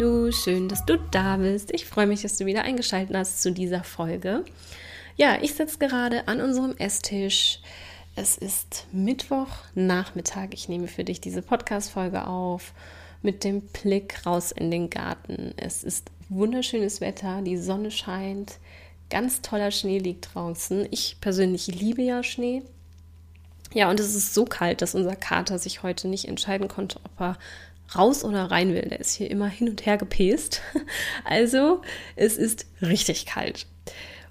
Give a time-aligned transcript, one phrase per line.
[0.00, 1.74] Hallo, schön, dass du da bist.
[1.74, 4.44] Ich freue mich, dass du wieder eingeschaltet hast zu dieser Folge.
[5.16, 7.58] Ja, ich sitze gerade an unserem Esstisch.
[8.14, 10.50] Es ist Mittwochnachmittag.
[10.52, 12.74] Ich nehme für dich diese Podcast-Folge auf
[13.22, 15.52] mit dem Blick raus in den Garten.
[15.56, 18.58] Es ist wunderschönes Wetter, die Sonne scheint,
[19.10, 20.86] ganz toller Schnee liegt draußen.
[20.92, 22.62] Ich persönlich liebe ja Schnee.
[23.74, 27.20] Ja, und es ist so kalt, dass unser Kater sich heute nicht entscheiden konnte, ob
[27.20, 27.36] er
[27.96, 28.82] raus oder rein will.
[28.82, 30.62] Der ist hier immer hin und her gepäst.
[31.24, 31.82] Also
[32.16, 33.66] es ist richtig kalt.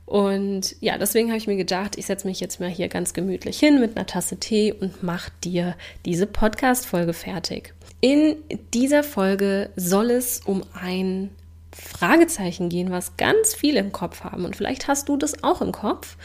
[0.05, 3.59] Und ja, deswegen habe ich mir gedacht, ich setze mich jetzt mal hier ganz gemütlich
[3.59, 5.75] hin mit einer Tasse Tee und mache dir
[6.05, 7.73] diese Podcast-Folge fertig.
[7.99, 8.37] In
[8.73, 11.29] dieser Folge soll es um ein
[11.73, 14.45] Fragezeichen gehen, was ganz viele im Kopf haben.
[14.45, 16.15] Und vielleicht hast du das auch im Kopf.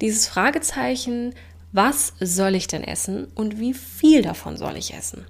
[0.00, 1.34] Dieses Fragezeichen,
[1.72, 5.26] was soll ich denn essen und wie viel davon soll ich essen?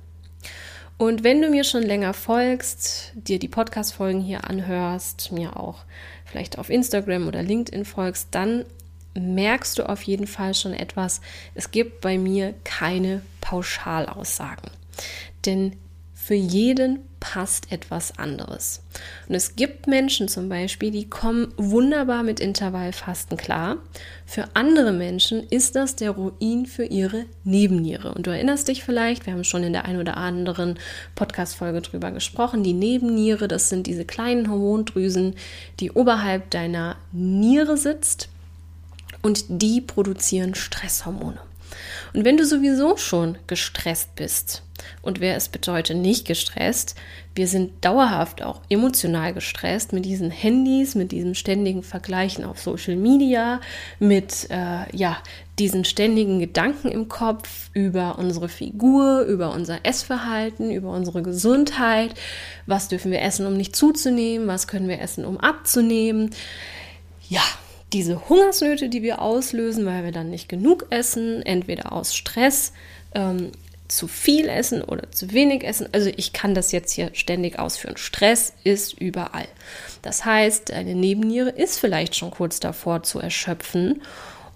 [0.98, 5.84] Und wenn du mir schon länger folgst, dir die Podcast-Folgen hier anhörst, mir auch
[6.24, 8.64] vielleicht auf Instagram oder LinkedIn folgst, dann
[9.14, 11.20] merkst du auf jeden Fall schon etwas.
[11.54, 14.70] Es gibt bei mir keine Pauschalaussagen.
[15.44, 15.76] Denn
[16.14, 17.00] für jeden
[17.32, 18.82] passt etwas anderes.
[19.28, 23.78] Und es gibt Menschen zum Beispiel, die kommen wunderbar mit Intervallfasten klar.
[24.26, 28.14] Für andere Menschen ist das der Ruin für ihre Nebenniere.
[28.14, 30.78] Und du erinnerst dich vielleicht, wir haben schon in der ein oder anderen
[31.16, 35.34] Podcast-Folge drüber gesprochen, die Nebenniere, das sind diese kleinen Hormondrüsen,
[35.80, 38.28] die oberhalb deiner Niere sitzt
[39.22, 41.40] und die produzieren Stresshormone.
[42.12, 44.62] Und wenn du sowieso schon gestresst bist,
[45.02, 46.96] und wer ist bitte heute nicht gestresst?
[47.34, 52.96] Wir sind dauerhaft auch emotional gestresst mit diesen Handys, mit diesem ständigen Vergleichen auf Social
[52.96, 53.60] Media,
[53.98, 55.18] mit äh, ja,
[55.58, 62.14] diesen ständigen Gedanken im Kopf über unsere Figur, über unser Essverhalten, über unsere Gesundheit.
[62.66, 64.48] Was dürfen wir essen, um nicht zuzunehmen?
[64.48, 66.30] Was können wir essen, um abzunehmen?
[67.28, 67.42] Ja,
[67.92, 72.72] diese Hungersnöte, die wir auslösen, weil wir dann nicht genug essen, entweder aus Stress,
[73.14, 73.52] ähm,
[73.88, 75.88] zu viel essen oder zu wenig essen.
[75.92, 77.96] Also ich kann das jetzt hier ständig ausführen.
[77.96, 79.46] Stress ist überall.
[80.02, 84.02] Das heißt, eine Nebenniere ist vielleicht schon kurz davor zu erschöpfen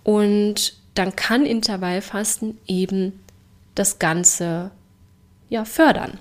[0.02, 3.20] und dann kann Intervallfasten eben
[3.74, 4.72] das Ganze
[5.48, 6.18] ja fördern.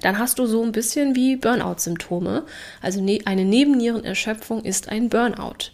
[0.00, 2.44] Dann hast du so ein bisschen wie Burnout-Symptome.
[2.80, 5.70] Also ne eine Nebennierenerschöpfung ist ein Burnout.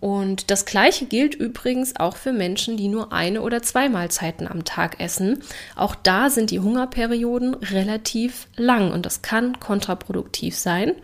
[0.00, 4.64] Und das Gleiche gilt übrigens auch für Menschen, die nur eine oder zwei Mahlzeiten am
[4.64, 5.42] Tag essen.
[5.76, 10.94] Auch da sind die Hungerperioden relativ lang und das kann kontraproduktiv sein.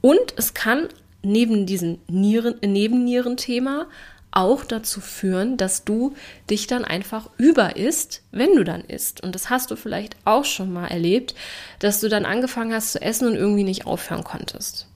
[0.00, 0.88] Und es kann
[1.22, 3.86] neben diesem Nieren, Nebennierenthema
[4.30, 6.14] auch dazu führen, dass du
[6.50, 9.22] dich dann einfach über isst, wenn du dann isst.
[9.22, 11.34] Und das hast du vielleicht auch schon mal erlebt,
[11.78, 14.88] dass du dann angefangen hast zu essen und irgendwie nicht aufhören konntest.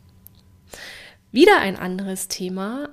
[1.33, 2.91] Wieder ein anderes Thema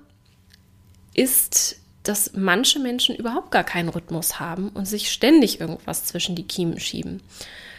[1.18, 6.48] ist, dass manche Menschen überhaupt gar keinen Rhythmus haben und sich ständig irgendwas zwischen die
[6.48, 7.22] Kiemen schieben.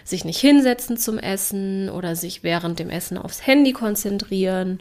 [0.05, 4.81] Sich nicht hinsetzen zum Essen oder sich während dem Essen aufs Handy konzentrieren.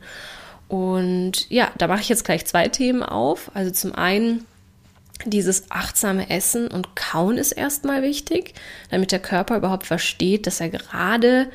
[0.68, 3.52] Und ja, da mache ich jetzt gleich zwei Themen auf.
[3.54, 4.46] Also zum einen
[5.26, 8.54] dieses achtsame Essen und Kauen ist erstmal wichtig,
[8.90, 11.50] damit der Körper überhaupt versteht, dass er gerade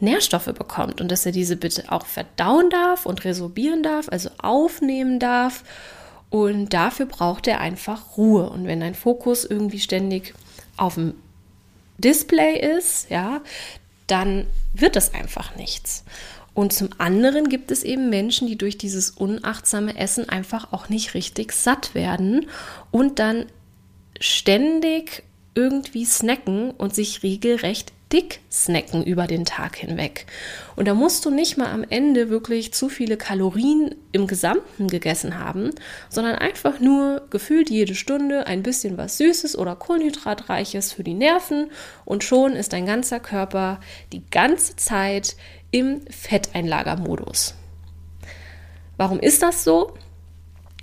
[0.00, 5.18] Nährstoffe bekommt und dass er diese bitte auch verdauen darf und resorbieren darf, also aufnehmen
[5.18, 5.62] darf
[6.30, 8.48] Und dafür braucht er einfach Ruhe.
[8.48, 10.34] Und wenn dein Fokus irgendwie ständig
[10.76, 11.14] auf dem
[11.98, 13.40] Display ist, ja,
[14.06, 16.04] dann wird das einfach nichts.
[16.54, 21.14] Und zum anderen gibt es eben Menschen, die durch dieses unachtsame Essen einfach auch nicht
[21.14, 22.46] richtig satt werden
[22.90, 23.46] und dann
[24.20, 25.22] ständig
[25.54, 30.26] irgendwie snacken und sich regelrecht dick snacken über den Tag hinweg.
[30.76, 35.38] Und da musst du nicht mal am Ende wirklich zu viele Kalorien im Gesamten gegessen
[35.38, 35.70] haben,
[36.08, 41.70] sondern einfach nur gefühlt jede Stunde ein bisschen was Süßes oder Kohlenhydratreiches für die Nerven
[42.04, 43.80] und schon ist dein ganzer Körper
[44.12, 45.36] die ganze Zeit
[45.70, 47.54] im Fetteinlagermodus.
[48.96, 49.94] Warum ist das so?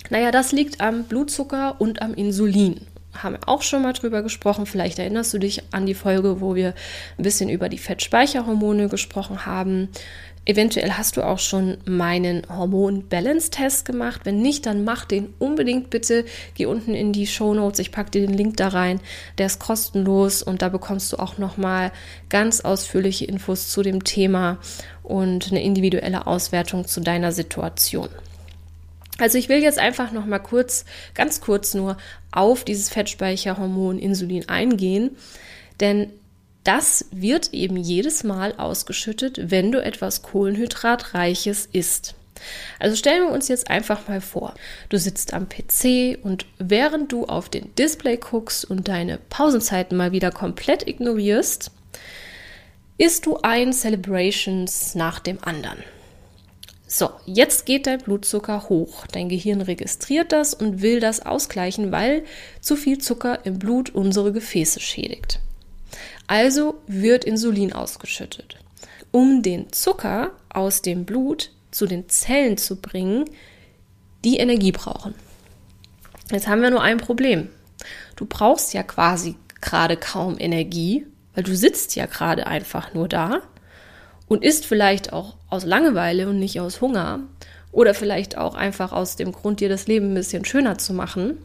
[0.09, 2.87] Naja, das liegt am Blutzucker und am Insulin
[3.23, 4.65] haben wir auch schon mal drüber gesprochen.
[4.65, 6.73] Vielleicht erinnerst du dich an die Folge, wo wir
[7.17, 9.89] ein bisschen über die Fettspeicherhormone gesprochen haben.
[10.47, 14.21] Eventuell hast du auch schon meinen Hormon-Balance-Test gemacht.
[14.23, 16.23] Wenn nicht, dann mach den unbedingt bitte.
[16.53, 17.79] Geh unten in die Show Notes.
[17.79, 19.01] Ich packe dir den Link da rein.
[19.37, 21.91] Der ist kostenlos und da bekommst du auch nochmal
[22.29, 24.57] ganz ausführliche Infos zu dem Thema
[25.03, 28.07] und eine individuelle Auswertung zu deiner Situation.
[29.19, 31.97] Also ich will jetzt einfach noch mal kurz, ganz kurz nur
[32.31, 35.17] auf dieses Fettspeicherhormon Insulin eingehen,
[35.79, 36.11] denn
[36.63, 42.15] das wird eben jedes Mal ausgeschüttet, wenn du etwas Kohlenhydratreiches isst.
[42.79, 44.53] Also stellen wir uns jetzt einfach mal vor,
[44.89, 50.11] du sitzt am PC und während du auf den Display guckst und deine Pausenzeiten mal
[50.11, 51.71] wieder komplett ignorierst,
[52.97, 55.83] isst du ein Celebrations nach dem anderen.
[56.89, 59.05] So, jetzt geht dein Blutzucker hoch.
[59.07, 62.23] Dein Gehirn registriert das und will das ausgleichen, weil
[62.61, 65.41] zu viel Zucker im Blut unsere Gefäße schädigt.
[66.27, 68.57] Also wird Insulin ausgeschüttet.
[69.11, 73.25] Um den Zucker aus dem Blut zu den Zellen zu bringen,
[74.23, 75.13] die Energie brauchen.
[76.31, 77.49] Jetzt haben wir nur ein Problem.
[78.15, 81.05] Du brauchst ja quasi gerade kaum Energie,
[81.35, 83.41] weil du sitzt ja gerade einfach nur da
[84.27, 87.19] und isst vielleicht auch aus Langeweile und nicht aus Hunger
[87.71, 91.37] oder vielleicht auch einfach aus dem Grund, dir das Leben ein bisschen schöner zu machen.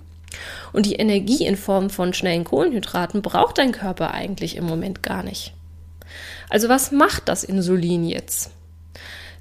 [0.72, 5.22] Und die Energie in Form von schnellen Kohlenhydraten braucht dein Körper eigentlich im Moment gar
[5.22, 5.52] nicht.
[6.48, 8.50] Also was macht das Insulin jetzt?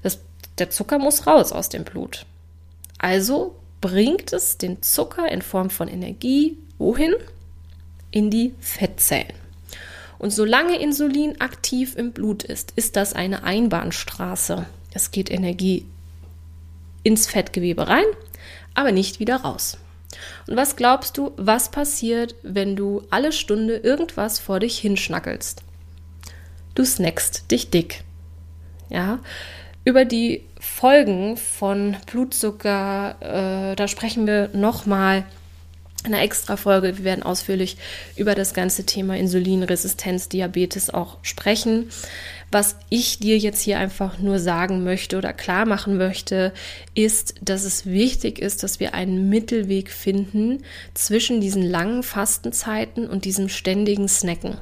[0.04, 0.19] Das,
[0.58, 2.25] der Zucker muss raus aus dem Blut.
[2.98, 7.13] Also bringt es den Zucker in Form von Energie wohin?
[8.12, 9.41] In die Fettzellen.
[10.22, 14.68] Und solange Insulin aktiv im Blut ist, ist das eine Einbahnstraße.
[14.94, 15.88] Es geht Energie
[17.02, 18.06] ins Fettgewebe rein,
[18.76, 19.80] aber nicht wieder raus.
[20.46, 25.64] Und was glaubst du, was passiert, wenn du alle Stunde irgendwas vor dich hinschnackelst?
[26.76, 28.04] Du snackst dich dick.
[28.90, 29.22] Ja,
[29.86, 35.41] über die Folgen von Blutzucker, äh, da sprechen wir nochmal eine
[36.06, 36.98] extra Folge.
[36.98, 37.77] Wir werden ausführlich
[38.15, 41.89] über das ganze Thema Insulinresistenz, Diabetes auch sprechen.
[42.51, 46.53] Was ich dir jetzt hier einfach nur sagen möchte oder klar machen möchte,
[46.94, 50.63] ist, dass es wichtig ist, dass wir einen Mittelweg finden
[50.94, 54.57] zwischen diesen langen Fastenzeiten und diesem ständigen Snacken.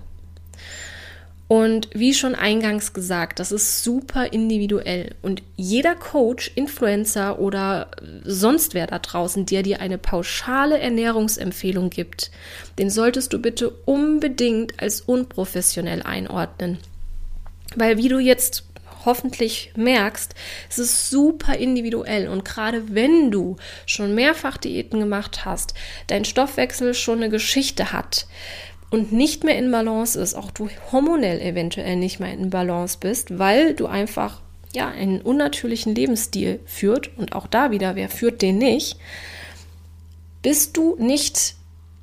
[1.49, 5.15] Und wie schon eingangs gesagt, das ist super individuell.
[5.23, 7.89] Und jeder Coach, Influencer oder
[8.23, 12.29] sonst wer da draußen, der dir eine pauschale Ernährungsempfehlung gibt,
[12.77, 16.77] den solltest du bitte unbedingt als unprofessionell einordnen.
[17.75, 18.65] Weil wie du jetzt
[19.05, 20.35] hoffentlich merkst,
[20.69, 23.55] es ist super individuell und gerade wenn du
[23.87, 25.73] schon mehrfach Diäten gemacht hast,
[26.07, 28.27] dein Stoffwechsel schon eine Geschichte hat,
[28.89, 33.37] und nicht mehr in Balance ist, auch du hormonell eventuell nicht mehr in Balance bist,
[33.37, 34.41] weil du einfach
[34.73, 38.97] ja einen unnatürlichen Lebensstil führt und auch da wieder, wer führt den nicht,
[40.41, 41.55] bist du nicht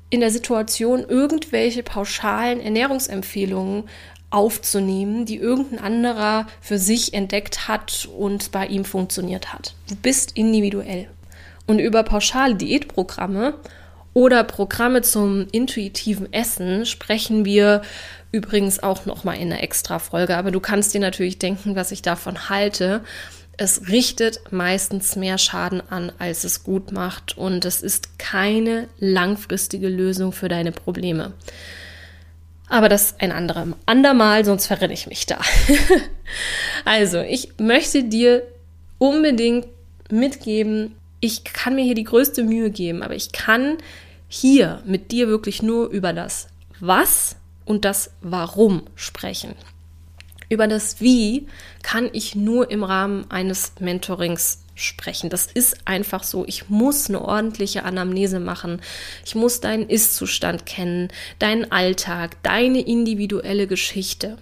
[0.09, 3.83] in der Situation, irgendwelche pauschalen Ernährungsempfehlungen
[4.29, 9.73] aufzunehmen, die irgendein anderer für sich entdeckt hat und bei ihm funktioniert hat.
[9.89, 11.09] Du bist individuell.
[11.65, 13.55] Und über pauschale Diätprogramme
[14.13, 17.81] oder Programme zum intuitiven Essen sprechen wir
[18.31, 21.91] übrigens auch noch mal in einer extra Folge, aber du kannst dir natürlich denken, was
[21.91, 23.01] ich davon halte.
[23.57, 29.87] Es richtet meistens mehr Schaden an, als es gut macht und es ist keine langfristige
[29.87, 31.33] Lösung für deine Probleme.
[32.69, 35.39] Aber das ein anderer, andermal, sonst verrenne ich mich da.
[36.85, 38.43] also, ich möchte dir
[38.97, 39.67] unbedingt
[40.11, 43.77] mitgeben, ich kann mir hier die größte Mühe geben, aber ich kann
[44.27, 46.47] hier mit dir wirklich nur über das
[46.79, 49.55] Was und das Warum sprechen.
[50.49, 51.47] Über das Wie
[51.83, 55.29] kann ich nur im Rahmen eines Mentorings sprechen.
[55.29, 56.45] Das ist einfach so.
[56.45, 58.81] Ich muss eine ordentliche Anamnese machen.
[59.25, 61.09] Ich muss deinen Ist-Zustand kennen,
[61.39, 64.37] deinen Alltag, deine individuelle Geschichte.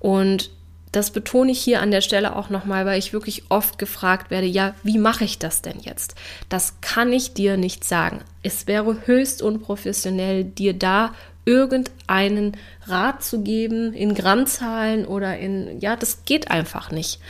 [0.00, 0.50] Und
[0.92, 4.46] das betone ich hier an der Stelle auch nochmal, weil ich wirklich oft gefragt werde,
[4.46, 6.14] ja, wie mache ich das denn jetzt?
[6.48, 8.20] Das kann ich dir nicht sagen.
[8.42, 11.12] Es wäre höchst unprofessionell, dir da
[11.44, 17.20] irgendeinen Rat zu geben in Grammzahlen oder in, ja, das geht einfach nicht.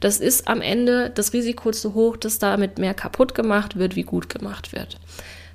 [0.00, 4.02] Das ist am Ende das Risiko zu hoch, dass damit mehr kaputt gemacht wird, wie
[4.02, 4.98] gut gemacht wird.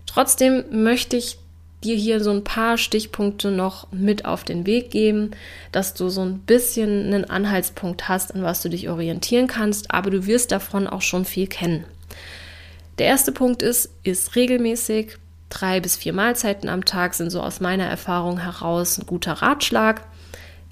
[0.05, 1.37] Trotzdem möchte ich
[1.83, 5.31] dir hier so ein paar Stichpunkte noch mit auf den Weg geben,
[5.71, 10.09] dass du so ein bisschen einen Anhaltspunkt hast, an was du dich orientieren kannst, aber
[10.09, 11.85] du wirst davon auch schon viel kennen.
[12.99, 15.17] Der erste Punkt ist, ist regelmäßig.
[15.49, 20.01] Drei bis vier Mahlzeiten am Tag sind so aus meiner Erfahrung heraus ein guter Ratschlag.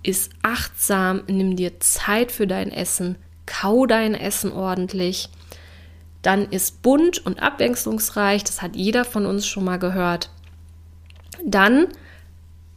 [0.03, 3.15] Ist achtsam, nimm dir Zeit für dein Essen,
[3.45, 5.29] kau dein Essen ordentlich.
[6.21, 10.29] Dann ist bunt und abwechslungsreich, das hat jeder von uns schon mal gehört.
[11.45, 11.87] Dann,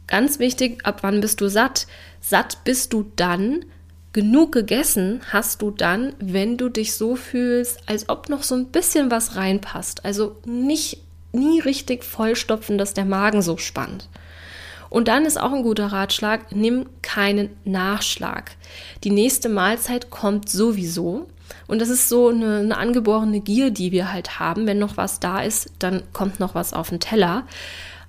[0.07, 1.87] ganz wichtig, ab wann bist du satt?
[2.21, 3.65] Satt bist du dann,
[4.13, 8.67] genug gegessen hast du dann, wenn du dich so fühlst, als ob noch so ein
[8.67, 10.05] bisschen was reinpasst.
[10.05, 11.01] Also nicht
[11.33, 14.07] nie richtig vollstopfen, dass der Magen so spannt.
[14.89, 18.51] Und dann ist auch ein guter Ratschlag, nimm keinen Nachschlag.
[19.03, 21.27] Die nächste Mahlzeit kommt sowieso.
[21.67, 24.65] Und das ist so eine, eine, angeborene Gier, die wir halt haben.
[24.65, 27.43] Wenn noch was da ist, dann kommt noch was auf den Teller.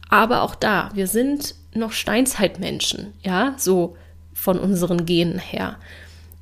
[0.09, 3.97] Aber auch da, wir sind noch Steinzeitmenschen, ja, so
[4.33, 5.77] von unseren Genen her.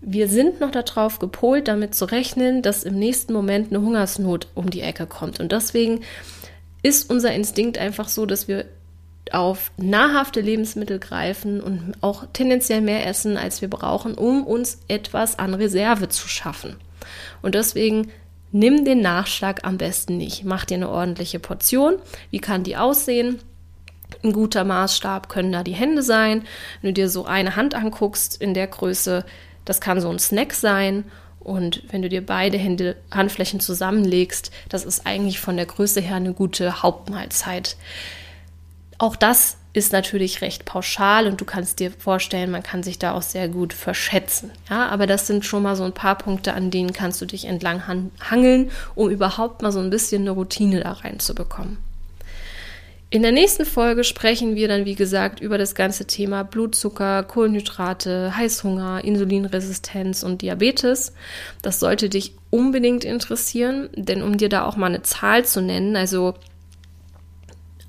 [0.00, 4.68] Wir sind noch darauf gepolt, damit zu rechnen, dass im nächsten Moment eine Hungersnot um
[4.68, 5.40] die Ecke kommt.
[5.40, 6.00] Und deswegen
[6.83, 8.66] ist unser Instinkt einfach so, dass wir
[9.33, 15.38] auf nahrhafte Lebensmittel greifen und auch tendenziell mehr essen, als wir brauchen, um uns etwas
[15.38, 16.76] an Reserve zu schaffen.
[17.40, 18.11] Und deswegen
[18.52, 20.44] nimm den Nachschlag am besten nicht.
[20.44, 21.97] Mach dir eine ordentliche Portion.
[22.30, 23.38] Wie kann die aussehen?
[24.23, 26.44] Ein guter Maßstab können da die Hände sein.
[26.80, 29.25] Wenn du dir so eine Hand anguckst in der Größe,
[29.64, 31.04] das kann so ein Snack sein.
[31.40, 36.16] Und wenn du dir beide Hände, Handflächen zusammenlegst, das ist eigentlich von der Größe her
[36.16, 37.76] eine gute Hauptmahlzeit.
[38.99, 43.12] Auch das ist natürlich recht pauschal und du kannst dir vorstellen, man kann sich da
[43.12, 44.52] auch sehr gut verschätzen.
[44.71, 47.44] Ja, aber das sind schon mal so ein paar Punkte, an denen kannst du dich
[47.44, 47.83] entlang
[48.21, 51.78] hangeln, um überhaupt mal so ein bisschen eine Routine da reinzubekommen.
[53.14, 58.37] In der nächsten Folge sprechen wir dann, wie gesagt, über das ganze Thema Blutzucker, Kohlenhydrate,
[58.37, 61.12] Heißhunger, Insulinresistenz und Diabetes.
[61.62, 65.94] Das sollte dich unbedingt interessieren, denn um dir da auch mal eine Zahl zu nennen,
[65.94, 66.35] also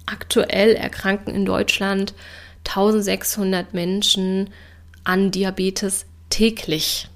[0.06, 2.14] aktuell erkranken in Deutschland
[2.68, 4.52] 1600 Menschen
[5.06, 7.10] an Diabetes täglich.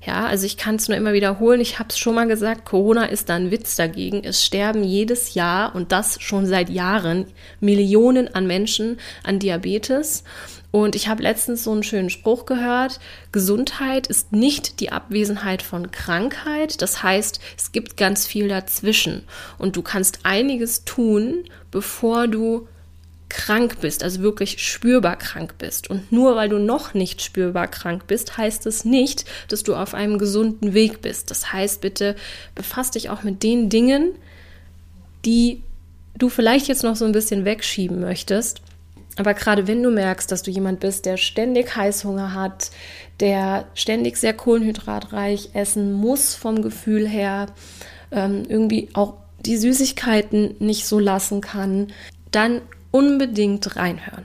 [0.00, 1.60] Ja, also ich kann es nur immer wiederholen.
[1.60, 4.22] Ich habe es schon mal gesagt, Corona ist da ein Witz dagegen.
[4.22, 7.26] Es sterben jedes Jahr und das schon seit Jahren
[7.60, 10.22] Millionen an Menschen an Diabetes.
[10.70, 13.00] Und ich habe letztens so einen schönen Spruch gehört.
[13.32, 16.80] Gesundheit ist nicht die Abwesenheit von Krankheit.
[16.80, 19.24] Das heißt, es gibt ganz viel dazwischen.
[19.58, 22.68] Und du kannst einiges tun, bevor du
[23.28, 25.90] krank bist, also wirklich spürbar krank bist.
[25.90, 29.94] Und nur weil du noch nicht spürbar krank bist, heißt es nicht, dass du auf
[29.94, 31.30] einem gesunden Weg bist.
[31.30, 32.16] Das heißt, bitte
[32.54, 34.12] befasst dich auch mit den Dingen,
[35.24, 35.62] die
[36.16, 38.62] du vielleicht jetzt noch so ein bisschen wegschieben möchtest.
[39.16, 42.70] Aber gerade wenn du merkst, dass du jemand bist, der ständig Heißhunger hat,
[43.20, 47.46] der ständig sehr kohlenhydratreich essen muss vom Gefühl her,
[48.12, 51.88] ähm, irgendwie auch die Süßigkeiten nicht so lassen kann,
[52.30, 54.24] dann unbedingt reinhören.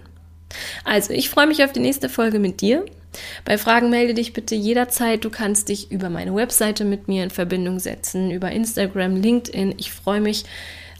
[0.84, 2.86] Also, ich freue mich auf die nächste Folge mit dir.
[3.46, 5.24] Bei Fragen melde dich bitte jederzeit.
[5.24, 9.75] Du kannst dich über meine Webseite mit mir in Verbindung setzen, über Instagram, LinkedIn.
[9.77, 10.46] Ich freue mich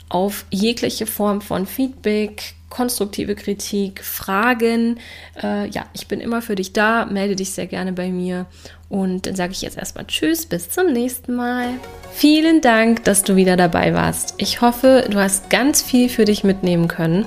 [0.10, 5.00] auf jegliche Form von Feedback, konstruktive Kritik, Fragen.
[5.42, 7.06] Äh, ja, ich bin immer für dich da.
[7.06, 8.48] Melde dich sehr gerne bei mir.
[8.89, 11.70] Und dann sage ich jetzt erstmal Tschüss, bis zum nächsten Mal.
[12.13, 14.34] Vielen Dank, dass du wieder dabei warst.
[14.38, 17.25] Ich hoffe, du hast ganz viel für dich mitnehmen können.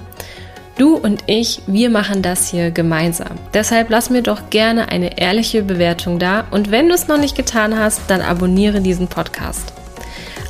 [0.78, 3.38] Du und ich, wir machen das hier gemeinsam.
[3.54, 7.34] Deshalb lass mir doch gerne eine ehrliche Bewertung da und wenn du es noch nicht
[7.34, 9.72] getan hast, dann abonniere diesen Podcast.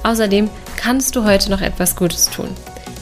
[0.03, 2.49] Außerdem kannst du heute noch etwas Gutes tun.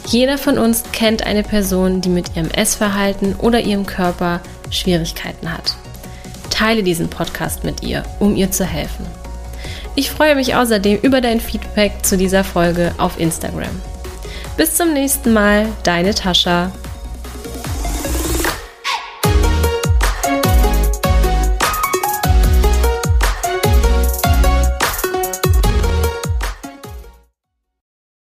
[0.06, 5.76] Jeder von uns kennt eine Person, die mit ihrem Essverhalten oder ihrem Körper Schwierigkeiten hat.
[6.50, 9.06] Teile diesen Podcast mit ihr, um ihr zu helfen.
[9.96, 13.80] Ich freue mich außerdem über dein Feedback zu dieser Folge auf Instagram.
[14.56, 16.70] Bis zum nächsten Mal, deine Tascha.